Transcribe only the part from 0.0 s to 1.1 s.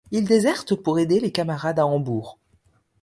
Il déserte pour